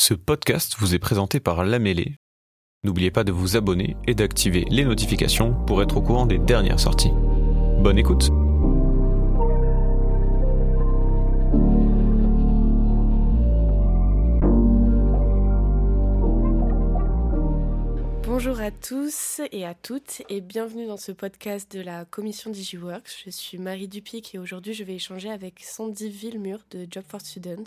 Ce 0.00 0.14
podcast 0.14 0.76
vous 0.78 0.94
est 0.94 0.98
présenté 0.98 1.40
par 1.40 1.62
La 1.62 1.78
Mêlée. 1.78 2.16
N'oubliez 2.84 3.10
pas 3.10 3.22
de 3.22 3.32
vous 3.32 3.58
abonner 3.58 3.98
et 4.06 4.14
d'activer 4.14 4.64
les 4.70 4.86
notifications 4.86 5.52
pour 5.66 5.82
être 5.82 5.98
au 5.98 6.00
courant 6.00 6.24
des 6.24 6.38
dernières 6.38 6.80
sorties. 6.80 7.10
Bonne 7.12 7.98
écoute 7.98 8.30
Bonjour 18.24 18.58
à 18.58 18.70
tous 18.70 19.42
et 19.52 19.66
à 19.66 19.74
toutes 19.74 20.22
et 20.30 20.40
bienvenue 20.40 20.86
dans 20.86 20.96
ce 20.96 21.12
podcast 21.12 21.70
de 21.76 21.82
la 21.82 22.06
commission 22.06 22.50
DigiWorks. 22.50 23.22
Je 23.26 23.28
suis 23.28 23.58
Marie 23.58 23.86
Dupic 23.86 24.34
et 24.34 24.38
aujourd'hui 24.38 24.72
je 24.72 24.82
vais 24.82 24.94
échanger 24.94 25.30
avec 25.30 25.60
Sandy 25.60 26.08
Villemur 26.08 26.60
de 26.70 26.86
Job 26.90 27.04
for 27.06 27.20
Student 27.20 27.64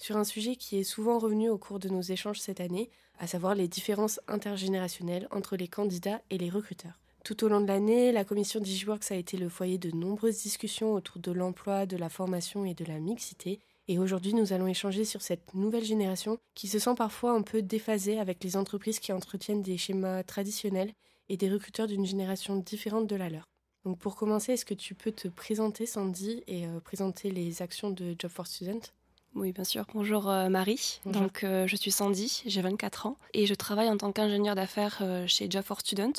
sur 0.00 0.16
un 0.16 0.24
sujet 0.24 0.56
qui 0.56 0.78
est 0.78 0.84
souvent 0.84 1.18
revenu 1.18 1.48
au 1.48 1.58
cours 1.58 1.78
de 1.78 1.88
nos 1.88 2.00
échanges 2.00 2.40
cette 2.40 2.60
année, 2.60 2.90
à 3.18 3.26
savoir 3.26 3.54
les 3.54 3.68
différences 3.68 4.18
intergénérationnelles 4.26 5.28
entre 5.30 5.56
les 5.56 5.68
candidats 5.68 6.22
et 6.30 6.38
les 6.38 6.50
recruteurs. 6.50 6.98
Tout 7.22 7.44
au 7.44 7.48
long 7.48 7.60
de 7.60 7.66
l'année, 7.66 8.10
la 8.10 8.24
commission 8.24 8.60
DigiWorks 8.60 9.12
a 9.12 9.16
été 9.16 9.36
le 9.36 9.50
foyer 9.50 9.76
de 9.76 9.94
nombreuses 9.94 10.42
discussions 10.42 10.94
autour 10.94 11.20
de 11.20 11.30
l'emploi, 11.30 11.84
de 11.84 11.98
la 11.98 12.08
formation 12.08 12.64
et 12.64 12.74
de 12.74 12.84
la 12.84 12.98
mixité, 12.98 13.60
et 13.88 13.98
aujourd'hui, 13.98 14.34
nous 14.34 14.52
allons 14.52 14.68
échanger 14.68 15.04
sur 15.04 15.20
cette 15.20 15.52
nouvelle 15.52 15.84
génération 15.84 16.38
qui 16.54 16.68
se 16.68 16.78
sent 16.78 16.94
parfois 16.96 17.32
un 17.32 17.42
peu 17.42 17.60
déphasée 17.60 18.20
avec 18.20 18.44
les 18.44 18.56
entreprises 18.56 19.00
qui 19.00 19.12
entretiennent 19.12 19.62
des 19.62 19.78
schémas 19.78 20.22
traditionnels 20.22 20.92
et 21.28 21.36
des 21.36 21.50
recruteurs 21.50 21.88
d'une 21.88 22.06
génération 22.06 22.54
différente 22.56 23.08
de 23.08 23.16
la 23.16 23.28
leur. 23.28 23.48
Donc 23.84 23.98
pour 23.98 24.14
commencer, 24.14 24.52
est-ce 24.52 24.64
que 24.64 24.74
tu 24.74 24.94
peux 24.94 25.10
te 25.10 25.26
présenter, 25.26 25.86
Sandy, 25.86 26.44
et 26.46 26.68
euh, 26.68 26.78
présenter 26.78 27.32
les 27.32 27.62
actions 27.62 27.90
de 27.90 28.14
Job 28.16 28.30
for 28.30 28.46
Student? 28.46 28.92
Oui, 29.34 29.52
bien 29.52 29.64
sûr. 29.64 29.84
Bonjour 29.94 30.28
euh, 30.28 30.48
Marie. 30.48 31.00
Donc, 31.06 31.44
euh, 31.44 31.66
je 31.66 31.76
suis 31.76 31.90
Sandy, 31.90 32.42
j'ai 32.46 32.60
24 32.62 33.06
ans 33.06 33.16
et 33.34 33.46
je 33.46 33.54
travaille 33.54 33.88
en 33.88 33.96
tant 33.96 34.12
qu'ingénieur 34.12 34.54
d'affaires 34.54 35.02
chez 35.26 35.50
Job 35.50 35.64
for 35.64 35.80
Student 35.80 36.12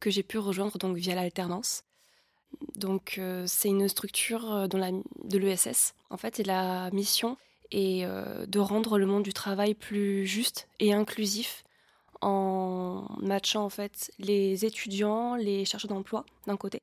que 0.00 0.10
j'ai 0.10 0.22
pu 0.22 0.38
rejoindre 0.38 0.78
donc 0.78 0.96
via 0.96 1.14
l'alternance. 1.14 1.82
Donc 2.76 3.16
euh, 3.18 3.44
c'est 3.46 3.68
une 3.68 3.88
structure 3.88 4.52
euh, 4.52 4.66
de 4.66 5.38
l'ESS 5.38 5.94
en 6.10 6.16
fait 6.16 6.40
et 6.40 6.44
la 6.44 6.90
mission 6.92 7.36
est 7.70 8.04
euh, 8.04 8.46
de 8.46 8.58
rendre 8.58 8.98
le 8.98 9.06
monde 9.06 9.22
du 9.22 9.32
travail 9.32 9.74
plus 9.74 10.26
juste 10.26 10.68
et 10.80 10.92
inclusif 10.92 11.64
en 12.20 13.06
matchant 13.20 13.64
en 13.64 13.68
fait 13.68 14.10
les 14.18 14.64
étudiants, 14.64 15.36
les 15.36 15.64
chercheurs 15.64 15.90
d'emploi 15.90 16.24
d'un 16.46 16.56
côté 16.56 16.82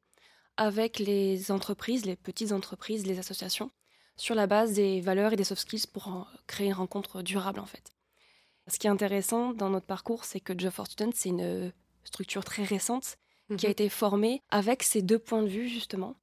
avec 0.57 0.99
les 0.99 1.51
entreprises, 1.51 2.05
les 2.05 2.15
petites 2.15 2.53
entreprises, 2.53 3.05
les 3.05 3.19
associations 3.19 3.71
sur 4.17 4.35
la 4.35 4.47
base 4.47 4.73
des 4.73 5.01
valeurs 5.01 5.33
et 5.33 5.35
des 5.35 5.43
soft 5.43 5.61
skills 5.61 5.87
pour 5.91 6.27
créer 6.47 6.67
une 6.67 6.73
rencontre 6.73 7.21
durable 7.21 7.59
en 7.59 7.65
fait. 7.65 7.93
Ce 8.67 8.79
qui 8.79 8.87
est 8.87 8.89
intéressant 8.89 9.53
dans 9.53 9.69
notre 9.69 9.85
parcours, 9.85 10.25
c'est 10.25 10.39
que 10.39 10.57
Job 10.57 10.71
for 10.71 10.87
Students, 10.87 11.11
c'est 11.13 11.29
une 11.29 11.71
structure 12.03 12.43
très 12.43 12.63
récente 12.63 13.17
qui 13.57 13.65
a 13.65 13.69
mhm. 13.69 13.73
été 13.73 13.89
formée 13.89 14.41
avec 14.49 14.83
ces 14.83 15.01
deux 15.01 15.19
points 15.19 15.43
de 15.43 15.47
vue 15.47 15.67
justement. 15.67 16.15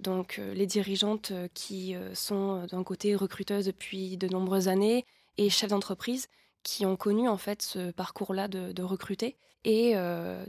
Donc 0.00 0.38
euh, 0.38 0.52
les 0.52 0.66
dirigeantes 0.66 1.30
euh, 1.30 1.48
qui 1.54 1.94
euh, 1.94 2.14
sont 2.14 2.66
d'un 2.66 2.84
côté 2.84 3.14
recruteuses 3.16 3.66
depuis 3.66 4.16
de 4.16 4.28
nombreuses 4.28 4.68
années 4.68 5.06
et 5.38 5.48
chefs 5.48 5.70
d'entreprise 5.70 6.28
qui 6.62 6.84
ont 6.84 6.96
connu 6.96 7.28
en 7.28 7.38
fait 7.38 7.62
ce 7.62 7.90
parcours-là 7.92 8.48
de, 8.48 8.82
recruter 8.82 9.36
et 9.62 9.94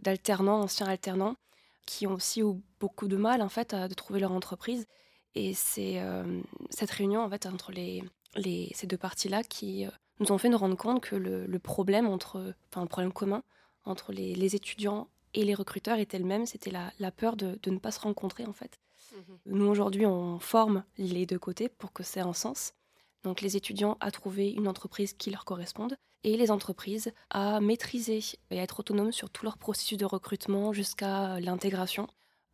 d'alternants, 0.02 0.62
anciens 0.62 0.88
alternants 0.88 1.36
qui 1.86 2.08
ont 2.08 2.14
aussi 2.14 2.42
eu 2.42 2.56
beaucoup 2.80 3.08
de 3.08 3.18
mal 3.18 3.44
en 3.44 3.50
fait 3.50 3.75
à 3.75 3.88
de 3.88 3.94
trouver 3.94 4.20
leur 4.20 4.31
entreprise. 4.31 4.88
Et 5.36 5.53
c'est 5.53 6.02
cette 6.70 6.92
réunion 6.92 7.22
en 7.22 7.30
fait 7.30 7.45
entre 7.45 7.72
les, 7.72 8.03
les 8.36 8.72
ces 8.73 8.88
deux 8.88 8.97
parties-là 8.97 9.44
qui 9.44 9.86
nous 10.19 10.31
ont 10.31 10.38
fait 10.38 10.50
nous 10.50 10.58
rendre 10.58 10.78
compte 10.78 11.02
que 11.02 11.16
le, 11.16 11.59
problème 11.59 12.08
entre, 12.08 12.53
enfin 12.72 12.81
le 12.81 12.88
problème 12.88 13.14
commun 13.14 13.44
entre 13.86 14.11
les, 14.11 14.36
les 14.36 14.56
étudiants 14.56 15.08
et 15.34 15.44
les 15.44 15.53
recruteurs 15.53 16.00
étaient 16.00 16.19
le 16.19 16.25
même, 16.25 16.45
c'était 16.45 16.72
la, 16.72 17.11
peur 17.11 17.36
de, 17.36 17.59
ne 17.67 17.78
pas 17.78 17.92
se 17.92 18.00
rencontrer 18.00 18.45
en 18.45 18.53
fait. 18.53 18.80
Mhm. 19.13 19.38
Nous 19.46 19.66
aujourd'hui, 19.66 20.06
on 20.06 20.40
forme 20.40 20.84
les 20.97 21.25
deux 21.25 21.40
côtés 21.40 21.69
pour 21.69 21.94
que 21.94 22.03
c'est 22.03 22.19
un 22.19 22.34
sens. 22.34 22.74
Donc 23.24 23.41
les 23.41 23.57
étudiants 23.57 23.97
à 24.00 24.12
trouver 24.12 24.51
une 24.51 24.68
entreprise 24.68 25.13
qui 25.13 25.30
leur 25.30 25.46
corresponde 25.46 25.97
et 26.24 26.38
les 26.38 26.51
entreprises 26.51 27.12
à 27.30 27.59
maîtriser 27.59 28.19
et 28.50 28.59
à 28.59 28.63
être 28.63 28.80
autonomes 28.80 29.12
sur 29.12 29.30
tout 29.30 29.46
leur 29.46 29.57
processus 29.57 29.97
de 29.97 30.06
recrutement 30.06 30.74
jusqu'à 30.74 31.40
l'intégration 31.40 32.07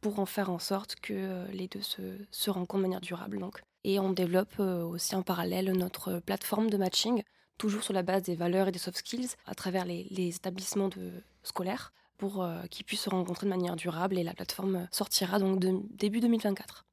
pour 0.03 0.19
en 0.19 0.27
faire 0.27 0.51
en 0.51 0.59
sorte 0.59 0.95
que 1.01 1.13
euh, 1.13 1.47
les 1.51 1.67
deux 1.67 1.81
se, 1.81 2.01
se 2.29 2.51
rencontrent 2.51 2.77
de 2.77 2.81
manière 2.83 3.01
durable. 3.01 3.39
Donc. 3.39 3.61
Et 3.83 3.99
on 3.99 4.11
développe 4.11 4.53
euh, 4.59 4.83
aussi 4.83 5.15
en 5.15 5.23
parallèle 5.23 5.71
notre 5.71 6.19
plateforme 6.19 6.69
de 6.69 6.77
matching, 6.77 7.23
toujours 7.57 7.83
sur 7.83 7.93
la 7.93 8.03
base 8.03 8.21
des 8.23 8.35
valeurs 8.35 8.67
et 8.67 8.71
des 8.71 8.79
soft 8.79 8.97
skills 8.97 9.29
à 9.47 9.55
travers 9.55 9.85
les, 9.85 10.07
les 10.11 10.35
établissements 10.35 10.89
de, 10.89 11.11
scolaires 11.43 11.93
pour 12.17 12.43
euh, 12.43 12.63
qu'ils 12.69 12.85
puissent 12.85 13.01
se 13.01 13.09
rencontrer 13.09 13.45
de 13.45 13.49
manière 13.49 13.75
durable 13.75 14.17
et 14.17 14.23
la 14.23 14.33
plateforme 14.33 14.87
sortira 14.91 15.39
donc 15.39 15.59
de, 15.59 15.73
début 15.91 16.19
2024. 16.19 16.85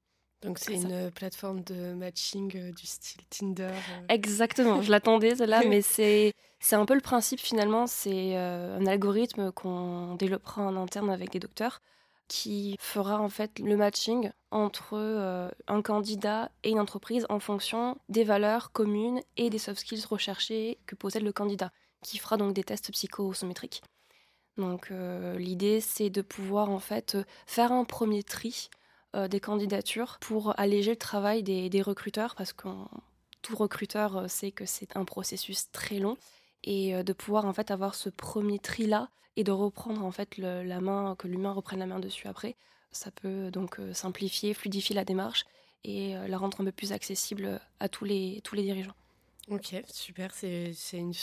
Donc 0.42 0.58
c'est 0.58 0.74
une 0.74 1.10
plateforme 1.10 1.62
de 1.62 1.92
matching 1.92 2.50
euh, 2.56 2.72
du 2.72 2.86
style 2.86 3.20
Tinder. 3.28 3.64
Euh. 3.64 4.06
Exactement, 4.08 4.80
je 4.80 4.90
l'attendais 4.90 5.36
celle-là, 5.36 5.62
mais 5.68 5.82
c'est 5.82 6.32
c'est 6.58 6.76
un 6.76 6.86
peu 6.86 6.94
le 6.94 7.00
principe 7.00 7.40
finalement. 7.40 7.86
C'est 7.86 8.36
un 8.36 8.84
algorithme 8.86 9.52
qu'on 9.52 10.14
développera 10.16 10.62
en 10.62 10.76
interne 10.76 11.10
avec 11.10 11.30
des 11.30 11.38
docteurs 11.38 11.80
qui 12.30 12.76
fera 12.78 13.20
en 13.20 13.28
fait 13.28 13.58
le 13.58 13.76
matching 13.76 14.30
entre 14.52 15.50
un 15.66 15.82
candidat 15.82 16.50
et 16.62 16.70
une 16.70 16.78
entreprise 16.78 17.26
en 17.28 17.40
fonction 17.40 17.98
des 18.08 18.22
valeurs 18.22 18.70
communes 18.70 19.20
et 19.36 19.50
des 19.50 19.58
soft 19.58 19.80
skills 19.80 20.06
recherchés 20.08 20.78
que 20.86 20.94
possède 20.94 21.24
le 21.24 21.32
candidat, 21.32 21.72
qui 22.02 22.18
fera 22.18 22.36
donc 22.36 22.54
des 22.54 22.62
tests 22.62 22.92
psychosométriques. 22.92 23.82
Donc 24.56 24.90
euh, 24.90 25.38
l'idée 25.38 25.80
c'est 25.80 26.10
de 26.10 26.22
pouvoir 26.22 26.70
en 26.70 26.78
fait 26.78 27.16
faire 27.46 27.72
un 27.72 27.84
premier 27.84 28.22
tri 28.22 28.68
euh, 29.16 29.26
des 29.28 29.40
candidatures 29.40 30.18
pour 30.20 30.58
alléger 30.58 30.92
le 30.92 30.96
travail 30.96 31.42
des, 31.42 31.82
recruteurs 31.82 32.34
parce 32.36 32.52
que 32.52 32.68
tout 33.42 33.56
recruteur 33.56 34.16
euh, 34.16 34.28
sait 34.28 34.52
que 34.52 34.66
c'est 34.66 34.96
un 34.96 35.04
processus 35.04 35.70
très 35.72 35.98
long 35.98 36.16
et 36.64 37.02
de 37.02 37.12
pouvoir 37.12 37.46
en 37.46 37.52
fait 37.52 37.70
avoir 37.70 37.94
ce 37.94 38.08
premier 38.08 38.58
tri 38.58 38.86
là 38.86 39.08
et 39.36 39.44
de 39.44 39.52
reprendre 39.52 40.04
en 40.04 40.10
fait 40.10 40.36
la 40.38 40.80
main 40.80 41.16
que 41.18 41.26
l'humain 41.28 41.52
reprenne 41.52 41.78
la 41.78 41.86
main 41.86 42.00
dessus 42.00 42.28
après 42.28 42.56
ça 42.92 43.10
peut 43.10 43.50
donc 43.50 43.80
simplifier 43.92 44.52
fluidifier 44.52 44.94
la 44.94 45.04
démarche 45.04 45.44
et 45.84 46.14
la 46.28 46.38
rendre 46.38 46.60
un 46.60 46.64
peu 46.64 46.72
plus 46.72 46.92
accessible 46.92 47.60
à 47.78 47.88
tous 47.88 48.04
les 48.04 48.40
tous 48.44 48.54
les 48.54 48.62
dirigeants. 48.62 48.94
Ok, 49.48 49.74
super, 49.92 50.32
c'est 50.32 50.72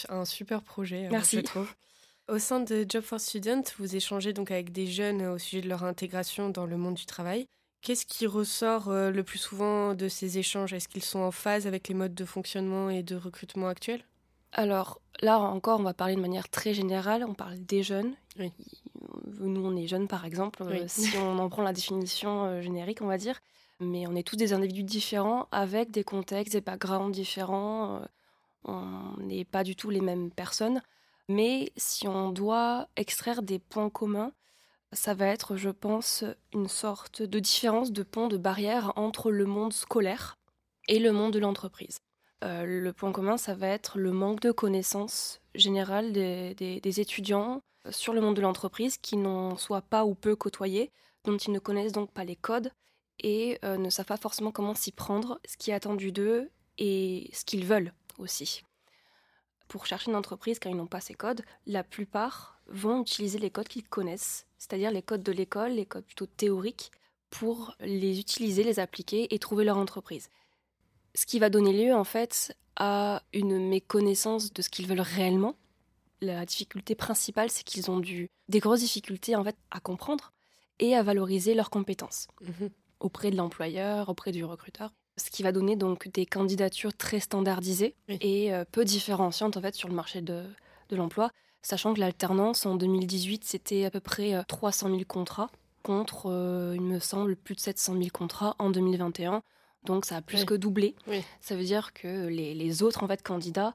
un 0.09 0.25
super 0.25 0.61
projet. 0.61 1.07
Merci. 1.09 1.37
Je 1.37 1.41
trouve. 1.41 1.73
Au 2.27 2.39
sein 2.39 2.59
de 2.59 2.85
Job 2.87 3.03
for 3.03 3.21
Student, 3.21 3.63
vous 3.77 3.95
échangez 3.95 4.33
donc 4.33 4.51
avec 4.51 4.73
des 4.73 4.85
jeunes 4.85 5.25
au 5.25 5.37
sujet 5.37 5.61
de 5.61 5.69
leur 5.69 5.85
intégration 5.85 6.49
dans 6.49 6.65
le 6.65 6.75
monde 6.75 6.95
du 6.95 7.05
travail. 7.05 7.47
Qu'est-ce 7.81 8.05
qui 8.05 8.27
ressort 8.27 8.89
euh, 8.89 9.11
le 9.11 9.23
plus 9.23 9.37
souvent 9.37 9.93
de 9.93 10.09
ces 10.09 10.37
échanges? 10.37 10.73
Est-ce 10.73 10.89
qu'ils 10.89 11.05
sont 11.05 11.19
en 11.19 11.31
phase 11.31 11.67
avec 11.67 11.87
les 11.87 11.93
modes 11.93 12.13
de 12.13 12.25
fonctionnement 12.25 12.89
et 12.89 13.01
de 13.01 13.15
recrutement 13.15 13.69
actuels? 13.69 14.03
Alors 14.51 15.01
là 15.21 15.39
encore, 15.39 15.79
on 15.79 15.83
va 15.83 15.93
parler 15.93 16.15
de 16.15 16.21
manière 16.21 16.49
très 16.49 16.73
générale. 16.73 17.25
On 17.27 17.33
parle 17.33 17.57
des 17.59 17.83
jeunes. 17.83 18.15
Nous, 19.39 19.65
on 19.65 19.75
est 19.75 19.87
jeunes 19.87 20.07
par 20.07 20.25
exemple, 20.25 20.63
euh, 20.63 20.83
si 20.87 21.15
on 21.17 21.37
en 21.39 21.49
prend 21.49 21.63
la 21.63 21.73
définition 21.73 22.45
euh, 22.45 22.61
générique, 22.61 23.01
on 23.01 23.07
va 23.07 23.17
dire. 23.17 23.39
Mais 23.79 24.07
on 24.07 24.15
est 24.15 24.27
tous 24.27 24.37
des 24.37 24.53
individus 24.53 24.83
différents 24.83 25.47
avec 25.51 25.91
des 25.91 26.03
contextes, 26.03 26.53
des 26.53 26.61
backgrounds 26.61 27.11
différents. 27.11 28.01
on 28.63 29.15
n'est 29.19 29.45
pas 29.45 29.63
du 29.63 29.75
tout 29.75 29.91
les 29.91 30.01
mêmes 30.01 30.31
personnes. 30.31 30.81
Mais 31.29 31.71
si 31.75 32.07
on 32.07 32.31
doit 32.31 32.87
extraire 32.95 33.43
des 33.43 33.59
points 33.59 33.89
communs, 33.89 34.31
ça 34.93 35.13
va 35.13 35.27
être, 35.27 35.57
je 35.57 35.69
pense, 35.69 36.23
une 36.53 36.67
sorte 36.69 37.21
de 37.21 37.39
différence 37.39 37.91
de 37.91 38.03
pont, 38.03 38.27
de 38.27 38.37
barrière 38.37 38.93
entre 38.95 39.31
le 39.31 39.45
monde 39.45 39.73
scolaire 39.73 40.37
et 40.87 40.99
le 40.99 41.11
monde 41.11 41.33
de 41.33 41.39
l'entreprise. 41.39 41.99
Euh, 42.43 42.65
le 42.65 42.93
point 42.93 43.11
commun, 43.11 43.37
ça 43.37 43.55
va 43.55 43.67
être 43.67 43.97
le 43.97 44.11
manque 44.11 44.41
de 44.41 44.51
connaissances 44.51 45.41
générales 45.55 46.11
des, 46.11 46.99
étudiants 46.99 47.61
sur 47.89 48.13
le 48.13 48.21
monde 48.21 48.35
de 48.35 48.41
l'entreprise 48.41 48.97
qui 48.97 49.17
n'ont 49.17 49.57
soit 49.57 49.81
pas 49.81 50.05
ou 50.05 50.13
peu 50.13 50.35
côtoyé, 50.35 50.91
dont 51.23 51.37
ils 51.37 51.51
ne 51.51 51.59
connaissent 51.59 51.93
donc 51.93 52.11
pas 52.11 52.23
les 52.23 52.35
codes 52.35 52.71
et 53.19 53.57
euh, 53.65 53.77
ne 53.77 53.89
savent 53.89 54.05
pas 54.05 54.17
forcément 54.17 54.51
comment 54.51 54.75
s'y 54.75 54.91
prendre, 54.91 55.39
ce 55.47 55.57
qui 55.57 55.71
est 55.71 55.73
attendu 55.73 56.11
d'eux 56.11 56.51
et 56.77 57.29
ce 57.33 57.43
qu'ils 57.43 57.65
veulent 57.65 57.93
aussi 58.19 58.63
pour 59.67 59.85
chercher 59.85 60.11
une 60.11 60.17
entreprise 60.17 60.59
quand 60.59 60.69
ils 60.69 60.75
n'ont 60.75 60.87
pas 60.87 61.01
ces 61.01 61.13
codes, 61.13 61.43
la 61.65 61.83
plupart 61.83 62.59
vont 62.67 63.01
utiliser 63.01 63.39
les 63.39 63.49
codes 63.49 63.67
qu'ils 63.67 63.87
connaissent, 63.87 64.47
c'est-à-dire 64.57 64.91
les 64.91 65.01
codes 65.01 65.23
de 65.23 65.31
l'école, 65.31 65.71
les 65.71 65.85
codes 65.85 66.05
plutôt 66.05 66.25
théoriques, 66.25 66.91
pour 67.29 67.75
les 67.81 68.19
utiliser, 68.19 68.63
les 68.63 68.79
appliquer 68.79 69.33
et 69.33 69.39
trouver 69.39 69.65
leur 69.65 69.77
entreprise. 69.77 70.29
Ce 71.17 71.25
qui 71.25 71.39
va 71.39 71.49
donner 71.49 71.73
lieu 71.73 71.95
en 71.95 72.03
fait 72.03 72.55
à 72.75 73.23
une 73.33 73.57
méconnaissance 73.57 74.53
de 74.53 74.61
ce 74.61 74.69
qu'ils 74.69 74.85
veulent 74.85 75.01
réellement. 75.01 75.55
La 76.21 76.45
difficulté 76.45 76.93
principale, 76.93 77.49
c'est 77.49 77.63
qu'ils 77.63 77.89
ont 77.89 77.99
des 77.99 78.59
grosses 78.59 78.81
difficultés 78.81 79.35
en 79.35 79.43
fait 79.43 79.55
à 79.71 79.79
comprendre 79.79 80.31
et 80.77 80.95
à 80.95 81.01
valoriser 81.01 81.55
leurs 81.55 81.71
compétences 81.71 82.27
mhm. 82.41 82.69
auprès 82.99 83.31
de 83.31 83.35
l'employeur, 83.35 84.09
auprès 84.09 84.31
du 84.31 84.45
recruteur. 84.45 84.93
ce 85.17 85.31
qui 85.31 85.41
va 85.41 85.51
donner 85.51 85.75
donc 85.75 86.07
des 86.09 86.27
candidatures 86.27 86.95
très 86.95 87.19
standardisées 87.19 87.95
et 88.07 88.53
euh, 88.53 88.63
peu 88.71 88.85
différenciantes 88.85 89.57
en 89.57 89.61
fait 89.61 89.73
sur 89.73 89.89
le 89.89 89.95
marché 89.95 90.21
de, 90.21 90.43
l'emploi, 90.91 91.31
sachant 91.63 91.95
que 91.95 91.99
l'alternance 91.99 92.67
en 92.67 92.75
2018 92.75 93.43
c'était 93.43 93.85
à 93.85 93.89
peu 93.89 94.01
près 94.01 94.43
300 94.47 94.89
000 94.89 95.01
contrats 95.07 95.49
contre, 95.81 96.27
il 96.75 96.81
me 96.81 96.99
semble, 96.99 97.35
plus 97.35 97.55
de 97.55 97.61
700 97.61 97.93
000 97.93 98.09
contrats 98.13 98.55
en 98.59 98.69
2021. 98.69 99.41
Donc 99.83 100.05
ça 100.05 100.17
a 100.17 100.21
plus 100.21 100.45
que 100.45 100.53
doublé. 100.53 100.95
Ça 101.41 101.55
veut 101.55 101.63
dire 101.63 101.93
que 101.93 102.27
les, 102.27 102.83
autres 102.83 103.03
en 103.03 103.07
fait 103.07 103.21
candidats, 103.21 103.73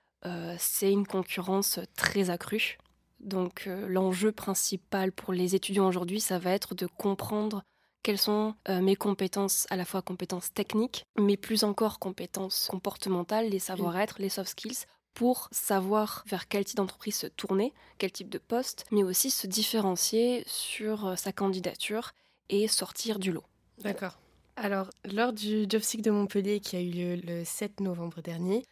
c'est 0.59 0.93
une 0.93 1.07
concurrence 1.07 1.81
très 1.97 2.31
accrue. 2.31 2.79
Donc 3.23 3.65
euh, 3.67 3.87
l'enjeu 3.89 4.33
principal 4.33 5.13
pour 5.13 5.33
les 5.33 5.55
étudiants 5.55 5.87
aujourd'hui, 5.87 6.21
ça 6.21 6.39
va 6.39 6.51
être 6.51 6.75
de 6.75 6.87
comprendre 6.87 7.63
quelles 8.03 8.19
sont 8.19 8.57
euh, 8.69 8.83
mes 8.83 8.97
compétences, 8.97 9.67
à 9.71 9.77
la 9.77 9.85
fois 9.85 10.03
compétences 10.03 10.53
techniques, 10.53 11.05
mais 11.19 11.37
plus 11.37 11.63
encore 11.63 12.01
compétences 12.01 12.67
comportementales, 12.69 13.49
les 13.49 13.61
savoir-être, 13.61 14.17
les 14.19 14.29
soft 14.29 14.51
skills, 14.51 14.87
pour 15.15 15.49
savoir 15.53 16.25
vers 16.27 16.49
quel 16.49 16.65
type 16.65 16.79
d'entreprise 16.79 17.15
se 17.15 17.29
tourner, 17.29 17.73
quel 17.99 18.11
type 18.11 18.29
de 18.29 18.39
poste, 18.39 18.87
mais 18.91 19.05
aussi 19.05 19.31
se 19.31 19.47
différencier 19.47 20.43
sur 20.47 21.07
euh, 21.07 21.17
sa 21.17 21.33
candidature 21.33 22.11
et 22.49 22.67
sortir 22.67 23.21
du 23.21 23.31
lot. 23.31 23.45
D'accord. 23.79 24.19
Alors, 24.65 24.91
lors 25.13 25.33
du 25.33 25.67
JobSeek 25.69 26.03
de 26.03 26.13
Montpellier 26.13 26.61
qui 26.61 26.77
a 26.77 26.81
eu 26.81 26.91
lieu 26.91 27.17
le 27.17 27.43
7 27.45 27.81
novembre 27.81 28.23
dernier, 28.23 28.65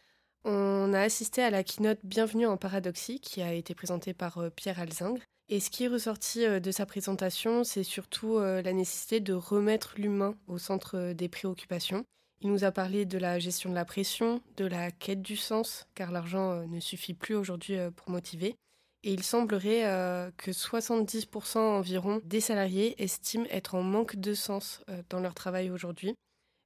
on 0.45 0.93
a 0.93 1.01
assisté 1.01 1.43
à 1.43 1.49
la 1.49 1.65
keynote 1.65 1.99
Bienvenue 2.05 2.47
en 2.47 2.55
Paradoxie 2.55 3.19
qui 3.19 3.41
a 3.41 3.53
été 3.53 3.75
présentée 3.75 4.13
par 4.13 4.37
euh, 4.37 4.49
Pierre 4.49 4.79
Alzingre. 4.79 5.21
Et 5.49 5.59
ce 5.59 5.69
qui 5.69 5.83
est 5.83 5.89
ressorti 5.89 6.45
euh, 6.45 6.61
de 6.61 6.71
sa 6.71 6.85
présentation, 6.85 7.65
c'est 7.65 7.83
surtout 7.83 8.37
euh, 8.37 8.61
la 8.61 8.71
nécessité 8.71 9.19
de 9.19 9.33
remettre 9.33 9.95
l'humain 9.97 10.35
au 10.47 10.57
centre 10.57 11.11
des 11.11 11.27
préoccupations. 11.27 12.05
Il 12.39 12.51
nous 12.51 12.63
a 12.63 12.71
parlé 12.71 13.03
de 13.03 13.17
la 13.17 13.37
gestion 13.39 13.69
de 13.69 13.75
la 13.75 13.83
pression, 13.83 14.41
de 14.55 14.63
la 14.63 14.91
quête 14.91 15.21
du 15.21 15.35
sens, 15.35 15.87
car 15.93 16.13
l'argent 16.13 16.65
ne 16.67 16.79
suffit 16.79 17.13
plus 17.13 17.35
aujourd'hui 17.35 17.75
pour 17.97 18.11
motiver. 18.11 18.55
Et 19.03 19.13
il 19.13 19.23
semblerait 19.23 20.31
que 20.37 20.51
70% 20.51 21.57
environ 21.57 22.21
des 22.23 22.39
salariés 22.39 23.01
estiment 23.01 23.47
être 23.49 23.73
en 23.73 23.81
manque 23.81 24.15
de 24.15 24.33
sens 24.33 24.83
dans 25.09 25.19
leur 25.19 25.33
travail 25.33 25.71
aujourd'hui. 25.71 26.15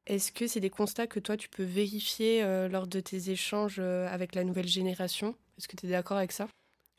Est-ce 0.07 0.31
que 0.31 0.45
c'est 0.45 0.59
des 0.59 0.69
constats 0.69 1.07
que 1.07 1.19
toi, 1.19 1.35
tu 1.35 1.49
peux 1.49 1.63
vérifier 1.63 2.43
euh, 2.43 2.69
lors 2.69 2.85
de 2.85 2.99
tes 2.99 3.31
échanges 3.31 3.77
euh, 3.79 4.07
avec 4.09 4.35
la 4.35 4.43
nouvelle 4.43 4.67
génération? 4.67 5.35
Est-ce 5.57 5.67
que 5.67 5.75
tu 5.75 5.87
es 5.87 5.89
d'accord 5.89 6.17
avec 6.17 6.31
ça? 6.31 6.47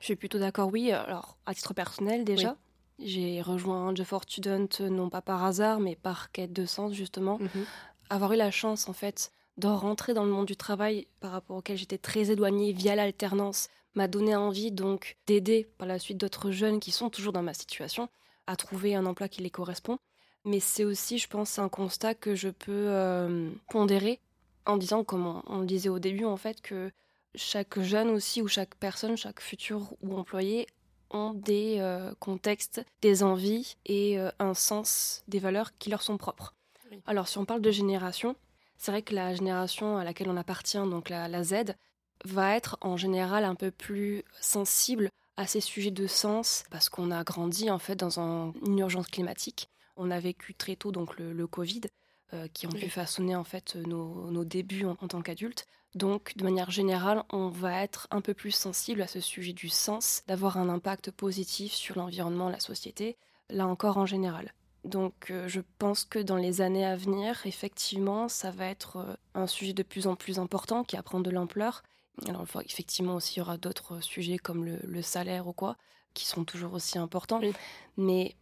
Je 0.00 0.06
suis 0.06 0.16
plutôt 0.16 0.38
d'accord, 0.38 0.70
oui. 0.72 0.90
Alors, 0.90 1.38
à 1.46 1.54
titre 1.54 1.72
personnel, 1.72 2.24
déjà, 2.24 2.56
j'ai 2.98 3.40
rejoint 3.42 3.94
The 3.94 4.02
Student 4.04 4.68
non 4.90 5.08
pas 5.08 5.22
par 5.22 5.44
hasard, 5.44 5.78
mais 5.78 5.94
par 5.94 6.32
quête 6.32 6.52
de 6.52 6.66
sens, 6.66 6.92
justement. 6.94 7.38
Mhm. 7.38 7.64
Avoir 8.10 8.32
eu 8.32 8.36
la 8.36 8.50
chance, 8.50 8.88
en 8.88 8.92
fait, 8.92 9.30
de 9.56 9.68
rentrer 9.68 10.12
dans 10.12 10.24
le 10.24 10.30
monde 10.30 10.46
du 10.46 10.56
travail 10.56 11.06
par 11.20 11.30
rapport 11.30 11.56
auquel 11.56 11.76
j'étais 11.76 11.98
très 11.98 12.30
éloignée 12.30 12.72
via 12.72 12.96
l'alternance 12.96 13.68
m'a 13.96 14.08
donné 14.08 14.36
envie 14.36 14.70
donc 14.70 15.16
d'aider 15.26 15.68
par 15.78 15.88
la 15.88 15.98
suite 15.98 16.18
d'autres 16.18 16.50
jeunes 16.52 16.80
qui 16.80 16.92
sont 16.92 17.10
toujours 17.10 17.32
dans 17.32 17.42
ma 17.42 17.54
situation 17.54 18.08
à 18.46 18.54
trouver 18.54 18.94
un 18.94 19.06
emploi 19.06 19.28
qui 19.28 19.42
les 19.42 19.50
correspond 19.50 19.98
mais 20.46 20.60
c'est 20.60 20.84
aussi, 20.84 21.18
je 21.18 21.28
pense, 21.28 21.58
un 21.58 21.68
constat 21.68 22.14
que 22.14 22.36
je 22.36 22.48
peux 22.48 22.86
euh, 22.88 23.50
pondérer 23.68 24.20
en 24.64 24.76
disant, 24.76 25.02
comme 25.02 25.42
on, 25.46 25.60
le 25.60 25.66
disait 25.66 25.88
au 25.88 25.98
début, 25.98 26.24
en 26.24 26.36
fait, 26.36 26.62
que 26.62 26.92
chaque 27.34 27.80
jeune 27.80 28.08
aussi, 28.10 28.40
ou 28.42 28.48
chaque 28.48 28.76
personne, 28.76 29.16
chaque 29.16 29.40
futur 29.40 29.94
ou 30.02 30.16
employé 30.16 30.68
ont 31.10 31.34
des 31.34 31.76
euh, 31.80 32.14
contextes, 32.20 32.84
des 33.02 33.24
envies 33.24 33.76
et 33.86 34.18
euh, 34.18 34.30
un 34.38 34.54
sens 34.54 35.24
des 35.26 35.40
valeurs 35.40 35.76
qui 35.78 35.90
leur 35.90 36.02
sont 36.02 36.16
propres. 36.16 36.54
Alors, 37.06 37.26
si 37.26 37.38
on 37.38 37.44
parle 37.44 37.60
de 37.60 37.72
génération, 37.72 38.36
c'est 38.76 38.92
vrai 38.92 39.02
que 39.02 39.14
la 39.14 39.34
génération 39.34 39.96
à 39.96 40.04
laquelle 40.04 40.30
on 40.30 40.36
appartient, 40.36 40.78
donc 40.78 41.08
la, 41.08 41.26
la 41.26 41.42
Z, 41.42 41.74
va 42.24 42.56
être 42.56 42.78
en 42.80 42.96
général 42.96 43.44
un 43.44 43.54
peu 43.54 43.70
plus 43.70 44.24
sensible 44.40 45.10
à 45.36 45.46
ces 45.46 45.60
sujets 45.60 45.90
de 45.90 46.06
sens 46.06 46.64
parce 46.70 46.88
qu'on 46.88 47.10
a 47.10 47.24
grandi 47.24 47.70
en 47.70 47.78
fait 47.78 47.96
dans 47.96 48.18
une 48.18 48.78
urgence 48.78 49.08
climatique 49.08 49.68
on 49.96 50.10
a 50.10 50.20
vécu 50.20 50.54
très 50.54 50.76
tôt 50.76 50.92
donc 50.92 51.18
le, 51.18 51.46
Covid, 51.46 51.82
euh, 52.32 52.48
qui 52.52 52.66
ont 52.66 52.70
pu 52.70 52.88
façonner 52.88 53.34
en 53.34 53.44
fait 53.44 53.76
nos, 53.76 54.44
débuts 54.44 54.84
en, 54.84 54.94
tant 54.94 55.22
qu'adultes. 55.22 55.66
Donc, 55.94 56.36
de 56.36 56.44
manière 56.44 56.70
générale, 56.70 57.24
on 57.32 57.48
va 57.48 57.82
être 57.82 58.06
un 58.10 58.20
peu 58.20 58.34
plus 58.34 58.50
sensible 58.50 59.00
à 59.00 59.06
ce 59.06 59.20
sujet 59.20 59.54
du 59.54 59.68
sens, 59.68 60.22
d'avoir 60.26 60.58
un 60.58 60.68
impact 60.68 61.10
positif 61.10 61.72
sur 61.72 61.96
l'environnement, 61.96 62.50
la 62.50 62.60
société, 62.60 63.16
là 63.48 63.66
encore 63.66 63.96
en 63.96 64.04
général. 64.04 64.52
Donc, 64.84 65.30
euh, 65.30 65.48
je 65.48 65.60
pense 65.78 66.04
que 66.04 66.18
dans 66.18 66.36
les 66.36 66.60
années 66.60 66.84
à 66.84 66.96
venir, 66.96 67.40
effectivement, 67.46 68.28
ça 68.28 68.50
va 68.50 68.66
être 68.66 68.98
euh, 68.98 69.14
un 69.34 69.46
sujet 69.46 69.72
de 69.72 69.82
plus 69.82 70.06
en 70.06 70.16
plus 70.16 70.38
important 70.38 70.84
qui 70.84 70.96
va 70.96 71.02
prendre 71.02 71.24
de 71.24 71.30
l'ampleur. 71.30 71.82
Alors, 72.28 72.46
effectivement, 72.64 73.16
aussi, 73.16 73.34
il 73.34 73.38
y 73.38 73.42
aura 73.42 73.58
d'autres 73.58 74.00
sujets 74.00 74.38
comme 74.38 74.64
le, 74.64 75.02
salaire 75.02 75.46
ou 75.46 75.52
quoi, 75.52 75.76
qui 76.14 76.26
sont 76.26 76.44
toujours 76.44 76.72
aussi 76.74 76.98
importants. 76.98 77.40
Mais 77.96 78.34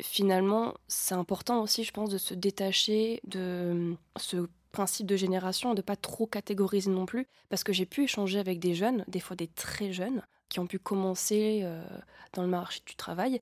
finalement, 0.00 0.74
c'est 0.88 1.14
important 1.14 1.62
aussi, 1.62 1.84
je 1.84 1.92
pense, 1.92 2.10
de 2.10 2.18
se 2.18 2.34
détacher 2.34 3.20
de 3.24 3.94
ce 4.18 4.48
principe 4.72 5.06
de 5.06 5.16
génération, 5.16 5.74
de 5.74 5.82
pas 5.82 5.96
trop 5.96 6.26
catégoriser 6.26 6.90
non 6.90 7.06
plus, 7.06 7.26
parce 7.48 7.62
que 7.62 7.72
j'ai 7.72 7.86
pu 7.86 8.04
échanger 8.04 8.38
avec 8.38 8.58
des 8.58 8.74
jeunes, 8.74 9.04
des 9.06 9.20
fois 9.20 9.36
des 9.36 9.48
très 9.48 9.92
jeunes, 9.92 10.22
qui 10.48 10.58
ont 10.60 10.66
pu 10.66 10.78
commencer 10.78 11.60
euh, 11.62 11.84
dans 12.32 12.42
le 12.42 12.48
marché 12.48 12.80
du 12.86 12.96
travail 12.96 13.40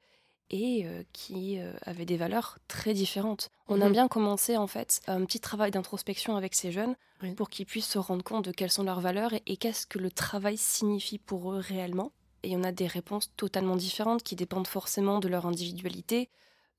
et 0.51 0.85
euh, 0.85 1.03
qui 1.13 1.59
euh, 1.59 1.73
avaient 1.83 2.05
des 2.05 2.17
valeurs 2.17 2.59
très 2.69 2.93
différentes. 2.93 3.51
On 3.69 3.81
a 3.81 3.87
mhm. 3.87 3.93
bien 3.93 4.09
commencé 4.09 4.57
en 4.57 4.67
fait 4.67 5.01
un 5.07 5.25
petit 5.25 5.41
travail 5.41 5.71
d'introspection 5.71 6.37
avec 6.37 6.55
ces 6.55 6.73
jeunes 6.73 6.97
pour 7.37 7.51
qu'ils 7.51 7.67
puissent 7.67 7.89
se 7.89 7.99
rendre 7.99 8.25
compte 8.25 8.47
de 8.47 8.51
quelles 8.51 8.71
sont 8.71 8.83
leurs 8.83 9.01
valeurs 9.01 9.35
et 9.47 9.57
qu'est-ce 9.57 9.87
que 9.87 9.99
le 9.99 10.11
travail 10.11 10.57
signifie 10.57 11.19
pour 11.19 11.53
eux 11.53 11.59
réellement. 11.59 12.13
Et 12.43 12.57
on 12.57 12.65
a 12.65 12.73
des 12.73 12.87
réponses 12.87 13.31
totalement 13.37 13.77
différentes 13.77 14.23
qui 14.23 14.37
dépendent 14.37 14.67
forcément 14.67 15.19
de 15.21 15.29
leur 15.29 15.47
individualité, 15.47 16.31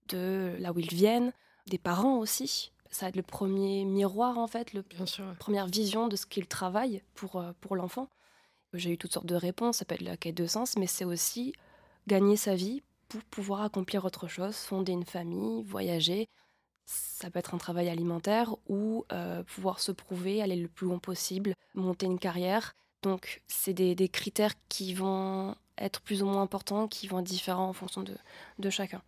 de 0.09 0.55
là 0.59 0.71
où 0.71 0.79
ils 0.79 0.93
viennent, 0.93 1.31
des 1.67 1.77
parents 1.77 2.17
aussi. 2.17 2.71
Ça 2.89 3.05
va 3.05 3.09
être 3.09 3.15
le 3.15 3.21
premier 3.21 3.85
miroir, 3.85 4.39
en 4.39 4.47
fait, 4.47 4.73
la 4.73 4.81
première 5.39 5.67
vision 5.67 6.07
de 6.07 6.15
ce 6.15 6.25
qu'il 6.25 6.47
travaille 6.47 7.03
pour, 7.13 7.35
euh, 7.35 7.51
pour 7.61 7.75
l'enfant. 7.75 8.09
J'ai 8.73 8.91
eu 8.91 8.97
toutes 8.97 9.13
sortes 9.13 9.27
de 9.27 9.35
réponses, 9.35 9.77
ça 9.77 9.85
peut 9.85 9.95
être 9.95 10.01
la 10.01 10.17
quête 10.17 10.35
de 10.35 10.47
sens, 10.47 10.75
mais 10.77 10.87
c'est 10.87 11.05
aussi 11.05 11.53
gagner 12.07 12.35
sa 12.35 12.55
vie 12.55 12.81
pouvoir 13.29 13.61
accomplir 13.61 14.05
autre 14.05 14.27
chose, 14.27 14.55
fonder 14.55 14.91
une 14.91 15.05
famille, 15.05 15.63
voyager. 15.63 16.27
Ça 16.85 17.29
peut 17.29 17.39
être 17.39 17.53
un 17.53 17.57
travail 17.57 17.89
alimentaire 17.89 18.55
ou 18.67 19.05
euh, 19.11 19.43
pouvoir 19.43 19.79
se 19.79 19.91
prouver, 19.91 20.41
aller 20.41 20.55
le 20.55 20.67
plus 20.67 20.87
loin 20.87 20.99
possible, 20.99 21.53
monter 21.73 22.05
une 22.05 22.19
carrière. 22.19 22.73
Donc, 23.01 23.41
c'est 23.47 23.73
des, 23.73 23.95
des, 23.95 24.09
critères 24.09 24.53
qui 24.69 24.93
vont 24.93 25.55
être 25.77 26.01
plus 26.01 26.21
ou 26.21 26.25
moins 26.25 26.41
importants, 26.41 26.87
qui 26.87 27.07
vont 27.07 27.19
être 27.19 27.25
différents 27.25 27.69
en 27.69 27.73
fonction 27.73 28.03
de, 28.03 28.15
de 28.59 28.69
chacun. 28.69 29.01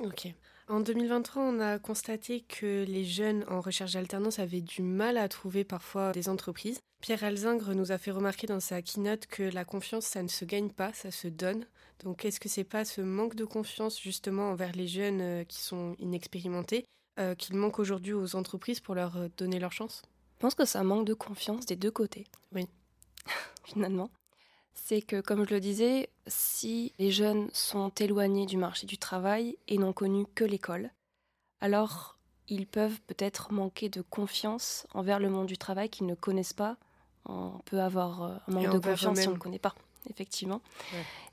Ok. 0.00 0.34
En 0.70 0.78
2023, 0.78 1.42
on 1.42 1.58
a 1.58 1.80
constaté 1.80 2.42
que 2.42 2.84
les 2.86 3.04
jeunes 3.04 3.44
en 3.48 3.60
recherche 3.60 3.94
d'alternance 3.94 4.38
avaient 4.38 4.60
du 4.60 4.82
mal 4.82 5.16
à 5.16 5.28
trouver 5.28 5.64
parfois 5.64 6.12
des 6.12 6.28
entreprises. 6.28 6.78
Pierre 7.02 7.24
Alzingre 7.24 7.74
nous 7.74 7.90
a 7.90 7.98
fait 7.98 8.12
remarquer 8.12 8.46
dans 8.46 8.60
sa 8.60 8.80
keynote 8.80 9.26
que 9.26 9.42
la 9.42 9.64
confiance, 9.64 10.06
ça 10.06 10.22
ne 10.22 10.28
se 10.28 10.44
gagne 10.44 10.70
pas, 10.70 10.92
ça 10.92 11.10
se 11.10 11.26
donne. 11.26 11.66
Donc, 12.04 12.24
est-ce 12.24 12.38
que 12.38 12.48
c'est 12.48 12.62
pas 12.62 12.84
ce 12.84 13.00
manque 13.00 13.34
de 13.34 13.44
confiance 13.44 14.00
justement 14.00 14.50
envers 14.50 14.70
les 14.70 14.86
jeunes 14.86 15.20
euh, 15.20 15.42
qui 15.42 15.60
sont 15.60 15.96
inexpérimentés 15.98 16.84
euh, 17.18 17.34
qu'il 17.34 17.56
manque 17.56 17.80
aujourd'hui 17.80 18.12
aux 18.12 18.36
entreprises 18.36 18.78
pour 18.78 18.94
leur 18.94 19.16
euh, 19.16 19.26
donner 19.38 19.58
leur 19.58 19.72
chance? 19.72 20.02
Je 20.36 20.38
pense 20.38 20.54
que 20.54 20.64
ça 20.66 20.84
manque 20.84 21.04
de 21.04 21.14
confiance 21.14 21.66
des 21.66 21.74
deux 21.74 21.90
côtés. 21.90 22.28
Oui. 22.54 22.68
Finalement 23.64 24.08
c'est 24.74 25.02
que, 25.02 25.20
comme 25.20 25.46
je 25.46 25.54
le 25.54 25.60
disais, 25.60 26.08
si 26.26 26.92
les 26.98 27.10
jeunes 27.10 27.48
sont 27.52 27.90
éloignés 27.90 28.46
du 28.46 28.56
marché 28.56 28.86
du 28.86 28.98
travail 28.98 29.56
et 29.68 29.78
n'ont 29.78 29.92
connu 29.92 30.26
que 30.34 30.44
l'école, 30.44 30.90
alors 31.60 32.18
ils 32.48 32.66
peuvent 32.66 33.00
peut-être 33.02 33.52
manquer 33.52 33.88
de 33.88 34.02
confiance 34.02 34.86
envers 34.92 35.20
le 35.20 35.30
monde 35.30 35.46
du 35.46 35.56
travail 35.56 35.88
qu'ils 35.88 36.06
ne 36.06 36.14
connaissent 36.14 36.52
pas. 36.52 36.76
On 37.26 37.60
peut 37.64 37.80
avoir 37.80 38.22
euh, 38.22 38.36
un 38.48 38.52
manque 38.52 38.72
de 38.72 38.78
confiance 38.78 39.20
si 39.20 39.28
on 39.28 39.32
ne 39.32 39.38
connaît 39.38 39.58
pas, 39.58 39.74
effectivement. 40.08 40.60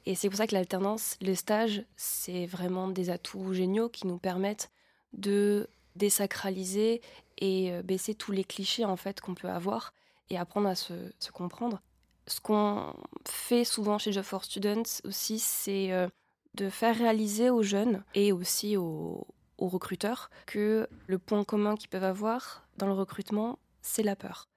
Et 0.06 0.16
c'est 0.16 0.30
pour 0.30 0.38
ça 0.38 0.46
que 0.46 0.54
l'alternance, 0.54 1.18
les 1.22 1.36
stages, 1.36 1.84
c'est 1.96 2.46
vraiment 2.46 2.88
des 2.88 3.10
atouts 3.10 3.54
géniaux 3.54 3.90
qui 3.90 4.06
nous 4.06 4.18
permettent 4.18 4.70
de 5.14 5.68
désacraliser 5.96 7.02
et 7.40 7.72
euh, 7.72 7.82
baisser 7.82 8.14
tous 8.14 8.32
les 8.32 8.44
clichés 8.44 8.86
en 8.86 8.98
fait 8.98 9.20
qu'on 9.22 9.34
peut 9.34 9.50
avoir 9.50 9.94
et 10.30 10.38
apprendre 10.38 10.68
à 10.68 10.76
se 10.76 11.32
comprendre 11.34 11.82
ce 12.28 12.42
qu'on 12.42 12.94
fait 13.26 13.64
souvent 13.64 13.98
chez 13.98 14.12
Job 14.12 14.24
for 14.24 14.44
Students 14.44 15.02
aussi, 15.06 15.40
c'est 15.40 15.92
euh, 15.92 16.08
de 16.56 16.70
faire 16.70 16.96
réaliser 16.96 17.50
aux 17.50 17.64
jeunes 17.64 18.04
et 18.14 18.32
aussi 18.32 18.78
aux, 18.78 19.26
recruteurs 19.60 20.30
que 20.46 20.88
le 21.08 21.18
point 21.18 21.44
commun 21.44 21.76
qu'ils 21.76 21.90
peuvent 21.90 22.04
avoir 22.04 22.68
dans 22.78 22.86
le 22.86 22.94
recrutement, 22.94 23.58
c'est 23.82 24.04
la 24.04 24.16
peur. 24.16 24.48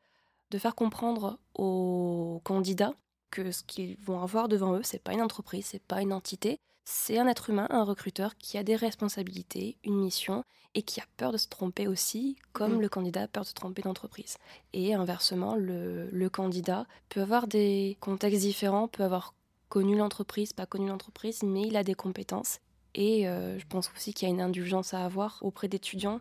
De 0.50 0.58
faire 0.58 0.74
comprendre 0.74 1.38
aux 1.54 2.42
candidats 2.44 2.94
que 3.30 3.50
ce 3.50 3.62
qu'ils 3.62 3.96
vont 4.00 4.20
avoir 4.20 4.48
devant 4.48 4.74
eux, 4.74 4.82
c'est 4.82 5.02
pas 5.02 5.14
une 5.14 5.22
entreprise, 5.22 5.66
c'est 5.66 5.82
pas 5.82 6.02
une 6.02 6.12
entité, 6.12 6.60
c'est 6.90 7.18
un 7.18 7.28
être 7.28 7.50
humain, 7.50 7.68
un 7.70 7.84
recruteur 7.84 8.36
qui 8.36 8.58
a 8.58 8.64
des 8.64 8.74
responsabilités, 8.74 9.76
une 9.84 9.94
mission 9.94 10.44
et 10.74 10.82
qui 10.82 11.00
a 11.00 11.04
peur 11.16 11.30
de 11.30 11.36
se 11.36 11.46
tromper 11.46 11.86
aussi, 11.86 12.36
comme 12.52 12.78
mm. 12.78 12.80
le 12.80 12.88
candidat 12.88 13.22
a 13.22 13.28
peur 13.28 13.44
de 13.44 13.48
se 13.48 13.54
tromper 13.54 13.82
d'entreprise. 13.82 14.38
Et 14.72 14.92
inversement, 14.92 15.54
le, 15.54 16.28
candidat 16.28 16.86
peut 17.08 17.20
avoir 17.20 17.46
des 17.46 17.96
contextes 18.00 18.40
différents, 18.40 18.88
peut 18.88 19.04
avoir 19.04 19.34
connu 19.68 19.96
l'entreprise, 19.96 20.52
pas 20.52 20.66
connu 20.66 20.88
l'entreprise, 20.88 21.44
mais 21.44 21.62
il 21.62 21.76
a 21.76 21.84
des 21.84 21.94
compétences. 21.94 22.58
Et 22.94 23.28
euh, 23.28 23.56
je 23.58 23.66
pense 23.66 23.88
aussi 23.94 24.12
qu'il 24.12 24.26
y 24.26 24.30
a 24.30 24.34
une 24.34 24.40
indulgence 24.40 24.92
à 24.92 25.04
avoir 25.04 25.38
auprès 25.42 25.68
d'étudiants 25.68 26.20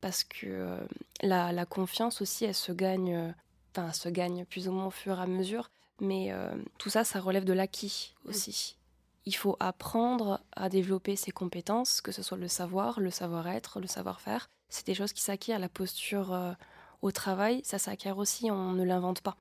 parce 0.00 0.22
que 0.22 0.46
euh, 0.46 0.80
la, 1.22 1.66
confiance 1.66 2.22
aussi, 2.22 2.44
elle 2.44 2.54
se 2.54 2.70
gagne, 2.70 3.14
euh, 3.14 3.32
enfin, 3.72 3.92
se 3.92 4.08
gagne 4.08 4.44
plus 4.44 4.68
ou 4.68 4.72
moins 4.72 4.86
au 4.86 4.90
fur 4.90 5.18
et 5.18 5.22
à 5.22 5.26
mesure. 5.26 5.70
Mais 6.00 6.32
tout 6.78 6.90
ça, 6.90 7.04
ça 7.04 7.20
relève 7.20 7.44
de 7.44 7.52
l'acquis 7.52 8.14
mm. 8.24 8.28
aussi 8.28 8.76
il 9.26 9.34
faut 9.34 9.56
apprendre 9.60 10.40
à 10.54 10.68
développer 10.68 11.16
ses 11.16 11.30
compétences, 11.30 12.00
que 12.00 12.12
ce 12.12 12.22
soit 12.22 12.36
le 12.36 12.48
savoir, 12.48 13.00
le 13.00 13.10
savoir-être, 13.10 13.80
le 13.80 13.86
savoir-faire. 13.86 14.48
C'est 14.68 14.86
des 14.86 14.94
choses 14.94 15.12
qui 15.12 15.22
s'acquièrent. 15.22 15.58
La 15.58 15.68
posture 15.68 16.32
euh, 16.32 16.52
au 17.02 17.10
travail, 17.10 17.62
ça 17.64 17.78
s'acquiert 17.78 18.18
aussi, 18.18 18.50
on 18.50 18.72
ne 18.72 18.84
l'invente 18.84 19.20
pas. 19.20 19.36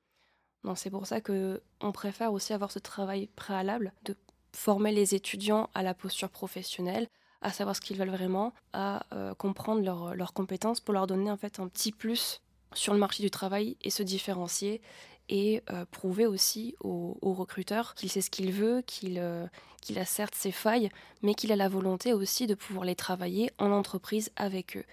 Donc 0.63 0.77
c'est 0.77 0.89
pour 0.89 1.07
ça 1.07 1.19
que 1.19 1.61
on 1.81 1.91
préfère 1.91 2.31
aussi 2.31 2.53
avoir 2.53 2.71
ce 2.71 2.79
travail 2.79 3.27
préalable 3.35 3.93
de 4.05 4.15
former 4.53 4.91
les 4.91 5.15
étudiants 5.15 5.69
à 5.73 5.83
la 5.83 5.93
posture 5.93 6.29
professionnelle, 6.29 7.07
à 7.41 7.51
savoir 7.51 7.75
ce 7.75 7.81
qu'ils 7.81 7.97
veulent 7.97 8.09
vraiment, 8.09 8.53
à 8.71 9.05
euh, 9.13 9.33
comprendre 9.33 9.81
leurs 10.13 10.33
compétences 10.33 10.79
pour 10.79 10.93
leur 10.93 11.07
donner 11.07 11.31
en 11.31 11.37
fait 11.37 11.59
un 11.59 11.67
petit 11.67 11.91
plus 11.91 12.41
sur 12.73 12.93
le 12.93 12.99
marché 12.99 13.21
du 13.23 13.29
travail 13.29 13.77
et 13.81 13.89
se 13.89 14.03
différencier 14.03 14.81
et 15.29 15.61
euh, 15.69 15.85
prouver 15.89 16.25
aussi 16.25 16.75
aux, 16.81 17.17
recruteurs 17.21 17.95
qu'il 17.95 18.09
sait 18.09 18.21
ce 18.21 18.29
qu'il 18.29 18.51
veut, 18.51 18.83
euh, 19.03 19.47
qu'il 19.81 19.99
a 19.99 20.05
certes 20.05 20.35
ses 20.35 20.51
failles, 20.51 20.89
mais 21.21 21.33
qu'il 21.33 21.51
a 21.51 21.55
la 21.55 21.69
volonté 21.69 22.13
aussi 22.13 22.47
de 22.47 22.55
pouvoir 22.55 22.85
les 22.85 22.95
travailler 22.95 23.51
en 23.57 23.71
entreprise 23.71 24.31
avec 24.35 24.77
eux. 24.77 24.85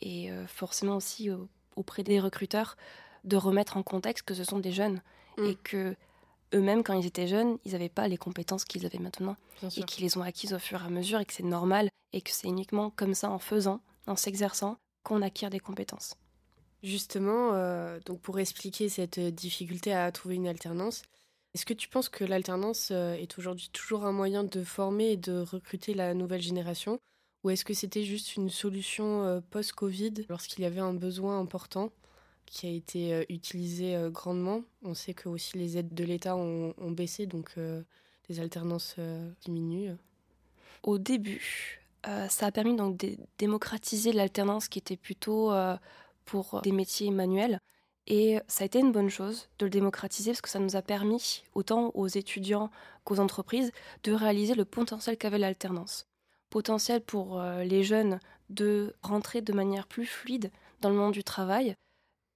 Et 0.00 0.30
euh, 0.30 0.46
forcément 0.46 0.96
aussi 0.96 1.30
auprès 1.76 2.02
des 2.02 2.20
recruteurs 2.20 2.76
de 3.24 3.36
remettre 3.36 3.76
en 3.76 3.82
contexte 3.82 4.24
que 4.24 4.34
ce 4.34 4.44
sont 4.44 4.58
des 4.58 4.72
jeunes 4.72 5.00
mm. 5.38 5.44
et 5.44 5.54
que 5.56 5.96
eux-mêmes, 6.54 6.82
quand 6.82 6.94
ils 6.94 7.06
étaient 7.06 7.26
jeunes, 7.26 7.58
ils 7.64 7.72
n'avaient 7.72 7.88
pas 7.88 8.08
les 8.08 8.16
compétences 8.16 8.64
qu'ils 8.64 8.86
avaient 8.86 8.98
maintenant 8.98 9.36
et 9.76 9.82
qu'ils 9.82 10.04
les 10.04 10.16
ont 10.16 10.22
acquises 10.22 10.54
au 10.54 10.58
fur 10.58 10.82
et 10.82 10.86
à 10.86 10.90
mesure 10.90 11.18
et 11.20 11.24
que 11.24 11.32
c'est 11.32 11.42
normal 11.42 11.88
et 12.12 12.20
que 12.20 12.30
c'est 12.30 12.48
uniquement 12.48 12.90
comme 12.90 13.14
ça, 13.14 13.30
en 13.30 13.38
faisant, 13.38 13.80
en 14.06 14.16
s'exerçant, 14.16 14.78
qu'on 15.02 15.22
acquiert 15.22 15.50
des 15.50 15.60
compétences. 15.60 16.14
Justement, 16.86 17.50
euh, 17.54 17.98
donc 18.06 18.20
pour 18.20 18.38
expliquer 18.38 18.88
cette 18.88 19.18
difficulté 19.18 19.92
à 19.92 20.12
trouver 20.12 20.36
une 20.36 20.46
alternance, 20.46 21.02
est-ce 21.52 21.66
que 21.66 21.74
tu 21.74 21.88
penses 21.88 22.08
que 22.08 22.22
l'alternance 22.22 22.90
euh, 22.92 23.14
est 23.14 23.40
aujourd'hui 23.40 23.70
toujours 23.72 24.04
un 24.04 24.12
moyen 24.12 24.44
de 24.44 24.62
former 24.62 25.10
et 25.10 25.16
de 25.16 25.40
recruter 25.40 25.94
la 25.94 26.14
nouvelle 26.14 26.42
génération? 26.42 27.00
Ou 27.42 27.50
est-ce 27.50 27.64
que 27.64 27.74
c'était 27.74 28.04
juste 28.04 28.36
une 28.36 28.50
solution 28.50 29.24
euh, 29.24 29.40
post-Covid 29.50 30.26
lorsqu'il 30.28 30.62
y 30.62 30.64
avait 30.64 30.78
un 30.78 30.94
besoin 30.94 31.40
important 31.40 31.90
qui 32.44 32.68
a 32.68 32.70
été 32.70 33.26
utilisé 33.30 33.98
grandement? 34.12 34.62
On 34.84 34.94
sait 34.94 35.12
que 35.12 35.28
aussi 35.28 35.58
les 35.58 35.78
aides 35.78 35.92
de 35.92 36.04
l'État 36.04 36.36
ont, 36.36 36.90
baissé, 36.92 37.26
donc 37.26 37.56
les 38.28 38.38
alternances 38.38 38.94
diminuent. 39.44 39.96
Au 40.84 40.98
début, 40.98 41.80
ça 42.04 42.46
a 42.46 42.52
permis 42.52 42.76
donc 42.76 42.96
de 42.98 43.16
démocratiser 43.38 44.12
l'alternance 44.12 44.68
qui 44.68 44.78
était 44.78 44.96
plutôt 44.96 45.50
pour 46.26 46.60
des 46.62 46.72
métiers 46.72 47.10
manuels. 47.10 47.60
Et 48.06 48.38
ça 48.46 48.62
a 48.62 48.66
été 48.66 48.78
une 48.78 48.92
bonne 48.92 49.08
chose 49.08 49.48
de 49.58 49.66
le 49.66 49.70
démocratiser 49.70 50.30
parce 50.30 50.40
que 50.40 50.48
ça 50.48 50.60
nous 50.60 50.76
a 50.76 50.82
permis, 50.82 51.42
autant 51.54 51.90
aux 51.94 52.06
étudiants 52.06 52.70
qu'aux 53.04 53.18
entreprises, 53.18 53.72
de 54.04 54.12
réaliser 54.12 54.54
le 54.54 54.64
potentiel 54.64 55.16
qu'avait 55.16 55.38
l'alternance. 55.38 56.06
Potentiel 56.50 57.00
pour 57.00 57.40
euh, 57.40 57.64
les 57.64 57.82
jeunes 57.82 58.20
de 58.48 58.94
rentrer 59.02 59.40
de 59.40 59.52
manière 59.52 59.88
plus 59.88 60.06
fluide 60.06 60.52
dans 60.80 60.90
le 60.90 60.94
monde 60.94 61.12
du 61.12 61.24
travail. 61.24 61.74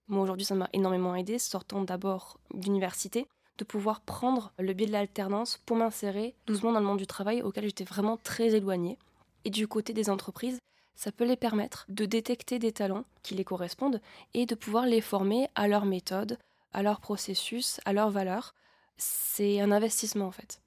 Moi 0.08 0.22
aujourd'hui 0.22 0.44
ça 0.44 0.56
m'a 0.56 0.68
énormément 0.72 1.14
aidé, 1.14 1.38
sortant 1.38 1.82
d'abord 1.82 2.40
d'université, 2.52 3.28
de 3.58 3.64
pouvoir 3.64 4.00
prendre 4.00 4.52
le 4.58 4.72
biais 4.72 4.86
de 4.86 4.92
l'alternance 4.92 5.60
pour 5.66 5.76
m'insérer 5.76 6.34
doucement 6.46 6.72
dans 6.72 6.80
le 6.80 6.86
monde 6.86 6.98
du 6.98 7.06
travail 7.06 7.42
auquel 7.42 7.64
j'étais 7.64 7.84
vraiment 7.84 8.16
très 8.16 8.54
éloignée. 8.54 8.98
Et 9.44 9.50
du 9.50 9.68
côté 9.68 9.92
des 9.92 10.10
entreprises, 10.10 10.58
ça 10.94 11.12
peut 11.12 11.24
les 11.24 11.36
permettre 11.36 11.86
de 11.88 12.04
détecter 12.04 12.58
des 12.58 12.72
talents 12.72 13.04
qui 13.22 13.34
les 13.34 13.44
correspondent 13.44 14.00
et 14.34 14.46
de 14.46 14.54
pouvoir 14.54 14.86
les 14.86 15.00
former 15.00 15.48
à 15.54 15.68
leur 15.68 15.84
méthode, 15.84 16.38
à 16.72 16.82
leur 16.82 17.00
processus, 17.00 17.80
à 17.84 17.92
leurs 17.92 18.10
valeurs. 18.10 18.54
C'est 18.96 19.60
un 19.60 19.72
investissement 19.72 20.26
en 20.26 20.30
fait. 20.32 20.60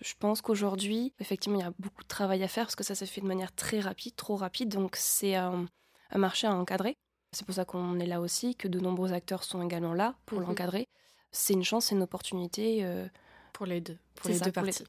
Je 0.00 0.14
pense 0.18 0.40
qu'aujourd'hui, 0.40 1.12
effectivement, 1.20 1.58
il 1.58 1.62
y 1.62 1.66
a 1.66 1.72
beaucoup 1.78 2.02
de 2.02 2.08
travail 2.08 2.42
à 2.42 2.48
faire 2.48 2.64
parce 2.64 2.76
que 2.76 2.84
ça 2.84 2.94
s'est 2.94 3.06
fait 3.06 3.20
de 3.20 3.26
manière 3.26 3.54
très 3.54 3.80
rapide, 3.80 4.16
trop 4.16 4.36
rapide, 4.36 4.70
donc 4.70 4.96
c'est 4.96 5.34
un, 5.34 5.66
marché 6.14 6.46
à 6.46 6.54
encadrer. 6.54 6.96
C'est 7.32 7.44
pour 7.44 7.54
ça 7.54 7.64
qu'on 7.64 8.00
est 8.00 8.06
là 8.06 8.20
aussi, 8.20 8.56
que 8.56 8.66
de 8.66 8.80
nombreux 8.80 9.12
acteurs 9.12 9.44
sont 9.44 9.62
également 9.62 9.94
là 9.94 10.14
pour 10.26 10.40
mhm. 10.40 10.46
l'encadrer. 10.46 10.88
C'est 11.32 11.52
une 11.52 11.64
chance, 11.64 11.86
c'est 11.86 11.94
une 11.94 12.02
opportunité. 12.02 12.84
Euh, 12.84 13.06
pour 13.52 13.66
les 13.66 13.80
deux, 13.80 13.98
pour 14.14 14.30
les 14.30 14.40
deux 14.40 14.52
parties. 14.52 14.84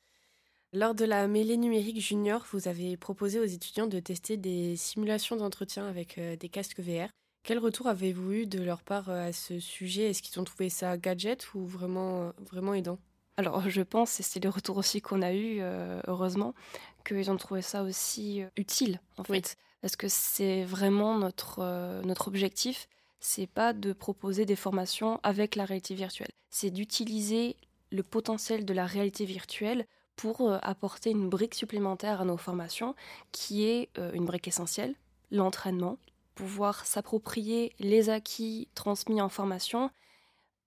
Lors 0.73 0.95
de 0.95 1.03
la 1.03 1.27
mêlée 1.27 1.57
numérique 1.57 1.99
junior, 1.99 2.45
vous 2.53 2.69
avez 2.69 2.95
proposé 2.95 3.41
aux 3.41 3.45
étudiants 3.45 3.87
de 3.87 3.99
tester 3.99 4.37
des 4.37 4.77
simulations 4.77 5.35
d'entretien 5.35 5.85
avec 5.85 6.17
euh, 6.17 6.37
des 6.37 6.47
casques 6.47 6.79
VR. 6.79 7.09
Quel 7.43 7.59
retour 7.59 7.87
avez-vous 7.87 8.31
eu 8.31 8.45
de 8.45 8.63
leur 8.63 8.81
part 8.81 9.09
euh, 9.09 9.27
à 9.27 9.33
ce 9.33 9.59
sujet? 9.59 10.09
Est-ce 10.09 10.21
qu'ils 10.21 10.39
ont 10.39 10.45
trouvé 10.45 10.69
ça 10.69 10.97
gadget 10.97 11.53
ou 11.55 11.65
vraiment, 11.65 12.21
euh, 12.21 12.31
vraiment 12.49 12.73
aidant? 12.73 12.99
Alors 13.35 13.69
je 13.69 13.81
pense, 13.81 14.21
et 14.21 14.23
c'est 14.23 14.41
le 14.41 14.47
retour 14.47 14.77
aussi 14.77 15.01
qu'on 15.01 15.21
a 15.21 15.33
eu, 15.33 15.61
heureusement, 16.05 16.53
qu'ils 17.05 17.31
ont 17.31 17.37
trouvé 17.37 17.61
ça 17.61 17.81
aussi 17.81 18.43
utile, 18.55 18.99
en 19.17 19.23
fait. 19.23 19.57
Parce 19.81 19.95
que 19.95 20.07
c'est 20.07 20.63
vraiment 20.63 21.17
notre, 21.17 22.01
notre 22.03 22.27
objectif, 22.27 22.87
c'est 23.19 23.47
pas 23.47 23.73
de 23.73 23.93
proposer 23.93 24.45
des 24.45 24.57
formations 24.57 25.19
avec 25.23 25.55
la 25.55 25.65
réalité 25.65 25.95
virtuelle, 25.95 26.31
c'est 26.49 26.69
d'utiliser 26.69 27.55
le 27.89 28.03
potentiel 28.03 28.63
de 28.63 28.73
la 28.73 28.85
réalité 28.85 29.25
virtuelle 29.25 29.87
pour 30.15 30.41
euh, 30.41 30.57
apporter 30.61 31.11
une 31.11 31.29
brique 31.29 31.55
supplémentaire 31.55 32.21
à 32.21 32.25
nos 32.25 32.37
formations, 32.37 32.95
qui 33.31 33.65
est 33.65 33.89
euh, 33.97 34.11
une 34.13 34.25
brique 34.25 34.47
essentielle, 34.47 34.95
l'entraînement, 35.31 35.97
pouvoir 36.35 36.85
s'approprier 36.85 37.73
les 37.79 38.09
acquis 38.09 38.67
transmis 38.75 39.21
en 39.21 39.29
formation 39.29 39.89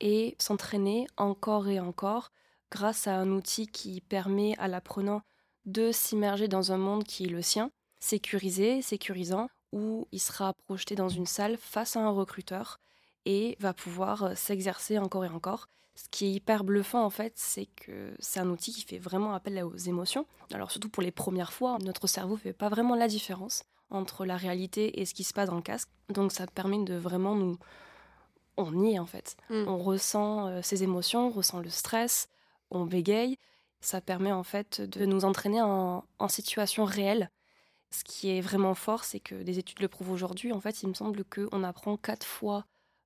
et 0.01 0.37
s'entraîner 0.39 1.07
encore 1.17 1.69
et 1.69 1.81
encore 1.81 2.31
grâce 2.71 3.07
à 3.07 3.17
un 3.17 3.31
outil 3.31 3.67
qui 3.67 4.01
permet 4.01 4.57
à 4.59 4.69
l'apprenant 4.69 5.23
de 5.67 5.93
s'immerger 5.93 6.49
dans 6.49 6.73
un 6.73 6.77
monde 6.77 7.05
qui 7.05 7.25
est 7.25 7.29
le 7.29 7.43
sien, 7.43 7.71
sécurisé, 8.01 8.83
sécurisant, 8.83 9.49
où 9.73 10.07
il 10.13 10.21
sera 10.21 10.53
projeté 10.53 10.95
dans 10.95 11.09
une 11.09 11.27
salle 11.27 11.57
face 11.57 11.97
à 11.97 12.01
un 12.01 12.11
recruteur 12.11 12.79
et 13.25 13.57
va 13.61 13.73
pouvoir 13.73 14.25
euh, 14.25 14.35
s'exercer 14.35 14.99
encore 14.99 15.25
et 15.25 15.29
encore. 15.29 15.69
Ce 15.97 16.09
qui 16.11 16.27
est 16.27 16.33
hyper 16.33 16.65
bluffant 16.65 17.05
en 17.05 17.11
fait, 17.11 17.35
c'est 17.37 17.67
que 17.67 18.15
c'est 18.19 18.41
un 18.41 18.49
outil 18.49 18.73
qui 18.73 18.83
fait 18.83 18.99
vraiment 18.99 19.33
appel 19.35 19.63
aux 19.63 19.77
émotions. 19.77 20.27
Alors 20.53 20.71
surtout 20.71 20.89
pour 20.89 21.03
les 21.03 21.13
premières 21.13 21.53
fois, 21.53 21.79
notre 21.81 22.07
cerveau 22.07 22.37
fait 22.37 22.53
pas 22.53 22.69
vraiment 22.69 22.97
la 22.97 23.07
différence 23.07 23.65
entre 23.91 24.25
la 24.25 24.37
réalité 24.37 25.01
et 25.01 25.07
ce 25.07 25.15
qui 25.15 25.23
se 25.23 25.33
passe 25.33 25.49
dans 25.49 25.57
le 25.57 25.63
casque. 25.63 25.89
Donc 26.09 26.33
ça 26.33 26.47
permet 26.47 26.83
de 26.83 26.95
vraiment 26.95 27.37
nous 27.37 27.57
on 28.57 28.85
y 28.85 28.95
est 28.95 28.99
en 28.99 29.07
fait. 29.07 29.37
Mm. 29.51 29.69
On 29.69 29.79
ressent 29.79 30.49
euh, 30.49 30.61
ces 30.63 30.83
émotions, 30.83 31.29
on 31.29 31.31
ressent 31.31 31.61
le 31.61 31.71
stress, 31.71 32.29
on 32.71 32.85
bégaye. 32.85 33.39
Ça 33.81 34.01
permet 34.01 34.33
en 34.33 34.45
fait 34.45 34.81
de 34.81 35.05
nous 35.05 35.25
entraîner 35.25 35.61
en, 35.61 36.05
en 36.19 36.29
situation 36.29 36.85
réelle. 36.85 37.31
Ce 37.91 38.03
qui 38.03 38.31
est 38.31 38.41
vraiment 38.41 38.75
fort, 38.75 39.05
c'est 39.05 39.21
que 39.21 39.37
des 39.37 39.59
études 39.59 39.81
le 39.81 39.89
prouvent 39.89 40.11
aujourd'hui. 40.11 40.53
En 40.53 40.61
fait, 40.61 40.83
il 40.83 40.89
me 40.89 40.95
semble 40.95 41.25
qu'on 41.25 41.63
apprend 41.63 41.97
quatre 41.97 42.27
fois 42.27 42.65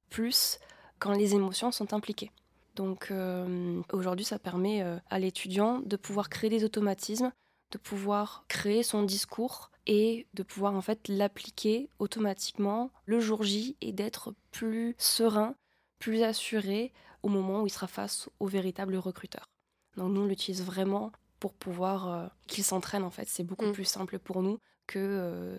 plus 0.09 0.59
quand 0.99 1.13
les 1.13 1.35
émotions 1.35 1.73
sont 1.73 1.93
impliquées. 1.93 2.31
Donc 2.79 3.11
euh, 3.11 3.83
aujourd'hui, 3.93 4.25
ça 4.25 4.39
permet 4.39 4.83
euh, 4.83 4.99
à 5.11 5.19
l'étudiant 5.19 5.81
de 5.81 5.97
pouvoir 5.97 6.29
créer 6.29 6.49
des 6.49 6.63
automatismes, 6.63 7.33
de 7.73 7.79
pouvoir 7.79 8.45
créer 8.47 8.85
son 8.85 9.03
discours 9.03 9.73
et 9.89 10.29
de 10.35 10.45
pouvoir 10.45 10.75
en 10.75 10.81
fait 10.81 11.09
l'appliquer 11.09 11.91
automatiquement 11.99 12.93
le 13.05 13.19
jour 13.19 13.43
J 13.43 13.77
et 13.81 13.93
d'être 13.93 14.33
plus 14.53 14.95
serein, 14.97 15.57
plus 15.99 16.23
assuré 16.23 16.93
au 17.25 17.29
moment 17.29 17.63
où 17.63 17.67
il 17.67 17.71
sera 17.71 17.89
face 17.89 18.31
au 18.39 18.47
véritable 18.47 18.95
recruteur. 18.95 19.51
Donc 19.97 20.13
nous, 20.13 20.21
on 20.21 20.27
l'utilise 20.27 20.63
vraiment 20.63 21.11
pour 21.41 21.55
pouvoir 21.55 22.09
euh, 22.09 22.29
qu'il 22.47 22.63
s'entraîne 22.63 23.03
en 23.03 23.11
fait. 23.11 23.27
C'est 23.27 23.43
beaucoup 23.43 23.67
mm. 23.67 23.73
plus 23.73 23.87
simple 23.87 24.21
pour 24.21 24.41
nous 24.41 24.61
que 24.87 25.59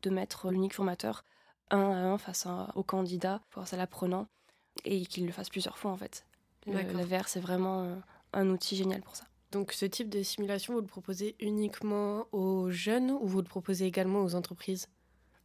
de 0.00 0.10
mettre 0.10 0.50
l'unique 0.50 0.72
formateur 0.72 1.24
un 1.70 1.90
à 1.90 2.06
un 2.06 2.16
face 2.16 2.48
au 2.74 2.82
candidat, 2.82 3.42
face 3.50 3.74
à 3.74 3.76
l'apprenant, 3.76 4.28
et 4.84 5.04
qu'il 5.04 5.26
le 5.26 5.32
fasse 5.32 5.50
plusieurs 5.50 5.76
fois 5.76 5.90
en 5.90 5.96
fait. 5.96 6.24
Le, 6.66 7.04
VR, 7.04 7.28
c'est 7.28 7.40
vraiment 7.40 7.98
un 8.32 8.48
outil 8.48 8.76
génial 8.76 9.02
pour 9.02 9.16
ça. 9.16 9.24
Donc 9.52 9.72
ce 9.72 9.86
type 9.86 10.08
de 10.08 10.22
simulation, 10.22 10.74
vous 10.74 10.80
le 10.80 10.86
proposez 10.86 11.36
uniquement 11.38 12.26
aux 12.32 12.70
jeunes 12.70 13.12
ou 13.12 13.26
vous 13.26 13.38
le 13.38 13.46
proposez 13.46 13.86
également 13.86 14.22
aux 14.22 14.34
entreprises? 14.34 14.88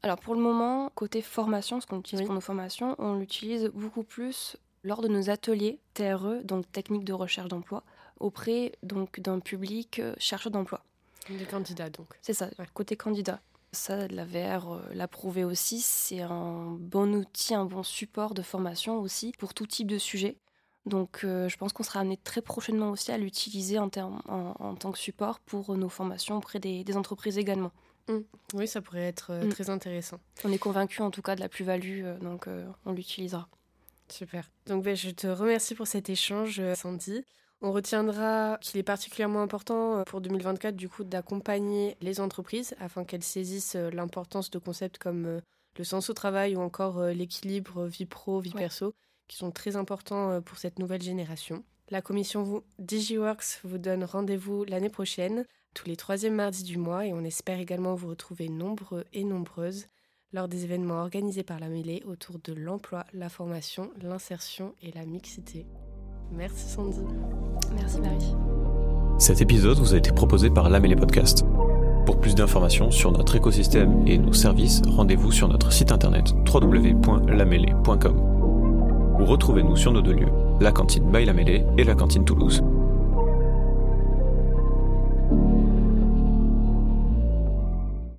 Alors 0.01 0.17
pour 0.17 0.33
le 0.33 0.41
moment, 0.41 0.89
côté 0.95 1.21
formation, 1.21 1.79
ce 1.81 1.85
qu'on 1.85 1.99
utilise 1.99 2.25
pour 2.25 2.33
nos 2.33 2.41
formations, 2.41 2.95
on 2.97 3.15
l'utilise 3.15 3.65
beaucoup 3.67 4.03
plus 4.03 4.57
lors 4.83 5.01
de 5.01 5.07
nos 5.07 5.29
ateliers 5.29 5.79
TRE, 5.93 6.43
donc 6.43 6.71
technique 6.71 7.03
de 7.03 7.13
recherche 7.13 7.49
d'emploi, 7.49 7.83
auprès 8.19 8.71
donc 8.81 9.19
d'un 9.19 9.39
public 9.39 9.99
euh, 9.99 10.15
chercheur 10.17 10.51
d'emploi. 10.51 10.83
Des 11.29 11.45
candidats 11.45 11.89
donc. 11.89 12.07
C'est 12.21 12.33
ça, 12.33 12.49
côté 12.73 12.95
candidat. 12.95 13.41
Ça, 13.71 14.07
la 14.07 14.25
VR 14.25 14.73
euh, 14.73 14.81
l'a 14.93 15.07
prouvé 15.07 15.43
aussi, 15.43 15.81
c'est 15.81 16.21
un 16.21 16.77
bon 16.79 17.13
outil, 17.13 17.53
un 17.53 17.65
bon 17.65 17.83
support 17.83 18.33
de 18.33 18.41
formation 18.41 18.99
aussi 18.99 19.33
pour 19.37 19.53
tout 19.53 19.67
type 19.67 19.87
de 19.87 19.99
sujet. 19.99 20.37
Donc 20.85 21.21
euh, 21.23 21.49
je 21.49 21.57
pense 21.57 21.73
qu'on 21.73 21.83
sera 21.83 21.99
amené 21.99 22.17
très 22.17 22.41
prochainement 22.41 22.89
aussi 22.91 23.11
à 23.11 23.17
l'utiliser 23.17 23.77
en, 23.79 23.89
en, 24.27 24.75
tant 24.75 24.91
que 24.91 24.97
support 24.97 25.39
pour 25.39 25.75
nos 25.77 25.89
formations 25.89 26.37
auprès 26.37 26.59
des, 26.59 26.97
entreprises 26.97 27.37
également. 27.37 27.71
Mmh. 28.07 28.17
Oui, 28.55 28.67
ça 28.67 28.81
pourrait 28.81 29.03
être 29.03 29.33
mmh. 29.33 29.49
très 29.49 29.69
intéressant. 29.69 30.19
On 30.43 30.51
est 30.51 30.57
convaincu 30.57 31.01
en 31.01 31.11
tout 31.11 31.21
cas 31.21 31.35
de 31.35 31.41
la 31.41 31.49
plus-value, 31.49 32.05
donc 32.21 32.47
on 32.85 32.91
l'utilisera. 32.91 33.47
Super. 34.07 34.49
Donc 34.65 34.83
ben, 34.83 34.95
je 34.95 35.11
te 35.11 35.27
remercie 35.27 35.75
pour 35.75 35.85
cet 35.85 36.09
échange, 36.09 36.61
Sandy. 36.73 37.23
On 37.61 37.73
retiendra 37.73 38.57
qu'il 38.61 38.79
est 38.79 38.83
particulièrement 38.83 39.41
important 39.41 39.97
euh, 39.97 40.03
pour 40.03 40.21
2024 40.21 40.75
du 40.75 40.87
coup 40.87 41.03
d'accompagner 41.03 41.97
les 41.99 42.21
entreprises 42.21 42.73
afin 42.79 43.03
qu'elles 43.03 43.23
saisissent 43.23 43.75
euh, 43.75 43.89
l'importance 43.91 44.49
de 44.49 44.59
concepts 44.59 44.97
comme 44.97 45.25
euh, 45.25 45.41
le 45.77 45.83
sens 45.83 46.09
au 46.09 46.13
travail 46.13 46.55
ou 46.55 46.61
encore 46.61 47.03
l'équilibre 47.03 47.85
vie 47.85 48.05
pro, 48.05 48.39
vie 48.39 48.51
perso 48.51 48.93
qui 49.29 49.37
sont 49.37 49.51
très 49.51 49.77
importants 49.77 50.41
pour 50.41 50.57
cette 50.57 50.79
nouvelle 50.79 51.01
génération. 51.01 51.63
La 51.89 52.01
commission 52.01 52.63
DigiWorks 52.79 53.61
vous 53.63 53.77
donne 53.77 54.03
rendez-vous 54.03 54.65
l'année 54.65 54.89
prochaine, 54.89 55.45
tous 55.73 55.87
les 55.87 55.95
troisièmes 55.95 56.35
mardis 56.35 56.63
du 56.63 56.77
mois, 56.77 57.05
et 57.05 57.13
on 57.13 57.23
espère 57.23 57.59
également 57.59 57.95
vous 57.95 58.09
retrouver 58.09 58.49
nombreux 58.49 59.05
et 59.13 59.23
nombreuses 59.23 59.87
lors 60.33 60.47
des 60.47 60.65
événements 60.65 61.01
organisés 61.01 61.43
par 61.43 61.59
la 61.59 61.69
mêlée 61.69 62.03
autour 62.05 62.37
de 62.43 62.53
l'emploi, 62.53 63.05
la 63.13 63.29
formation, 63.29 63.91
l'insertion 64.01 64.75
et 64.81 64.91
la 64.91 65.05
mixité. 65.05 65.65
Merci 66.31 66.69
Sandy. 66.69 67.01
Merci 67.73 68.01
Marie. 68.01 68.35
Cet 69.17 69.41
épisode 69.41 69.79
vous 69.79 69.93
a 69.93 69.97
été 69.97 70.11
proposé 70.11 70.49
par 70.49 70.69
Lamélé 70.69 70.95
Podcast. 70.95 71.43
Pour 72.05 72.19
plus 72.19 72.35
d'informations 72.35 72.91
sur 72.91 73.11
notre 73.11 73.35
écosystème 73.35 74.07
et 74.07 74.17
nos 74.17 74.33
services, 74.33 74.81
rendez-vous 74.87 75.31
sur 75.31 75.47
notre 75.47 75.71
site 75.71 75.91
internet 75.91 76.33
www.lamélé.com 76.51 78.38
ou 79.19 79.25
retrouvez-nous 79.25 79.75
sur 79.75 79.91
nos 79.91 80.01
deux 80.01 80.13
lieux, 80.13 80.31
la 80.59 80.71
cantine 80.71 81.11
by 81.11 81.25
Lamélé 81.25 81.65
et 81.77 81.83
la 81.83 81.95
cantine 81.95 82.25
Toulouse. 82.25 82.63